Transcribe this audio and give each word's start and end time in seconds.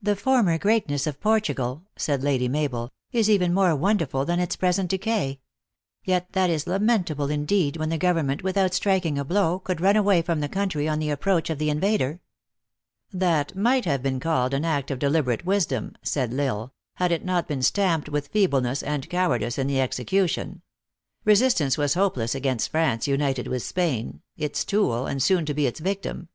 "The 0.00 0.14
former 0.14 0.56
greatness 0.56 1.04
of 1.08 1.20
Portugal," 1.20 1.82
said 1.96 2.22
Lady 2.22 2.46
Mabel, 2.46 2.92
"is 3.10 3.28
even 3.28 3.52
more 3.52 3.74
wonderful 3.74 4.24
than 4.24 4.38
its 4.38 4.54
present 4.54 4.88
decay. 4.88 5.40
Yet 6.04 6.30
that 6.34 6.48
is 6.48 6.68
lamentable, 6.68 7.28
indeed, 7.28 7.76
when 7.76 7.88
the 7.88 7.98
gov 7.98 8.22
ernment, 8.22 8.44
without 8.44 8.72
striking 8.72 9.18
a 9.18 9.24
blow, 9.24 9.58
could 9.58 9.80
run 9.80 9.96
away 9.96 10.22
from 10.22 10.38
the 10.38 10.48
country 10.48 10.86
on 10.86 11.00
the 11.00 11.10
approach 11.10 11.50
of 11.50 11.58
the 11.58 11.70
invader."" 11.70 12.20
That 13.24 13.56
might 13.56 13.84
have 13.84 14.00
been 14.00 14.20
called 14.20 14.54
an 14.54 14.64
act 14.64 14.92
of 14.92 15.00
deliberate 15.00 15.44
wisdom," 15.44 15.96
said 16.04 16.32
L 16.32 16.40
Isle, 16.40 16.74
"had 16.94 17.10
it 17.10 17.24
not 17.24 17.48
been 17.48 17.62
stamped 17.62 18.08
with 18.08 18.28
feebleness 18.28 18.80
and 18.84 19.10
cowardice 19.10 19.58
in 19.58 19.66
the 19.66 19.80
execution. 19.80 20.62
Resist 21.24 21.60
ance 21.60 21.76
was 21.76 21.94
hopeless 21.94 22.32
against 22.32 22.70
France 22.70 23.08
united 23.08 23.48
with 23.48 23.64
Spain, 23.64 24.22
its 24.36 24.64
tool, 24.64 25.08
and 25.08 25.20
soon 25.20 25.44
to 25.46 25.52
be 25.52 25.66
its 25.66 25.80
victim. 25.80 26.28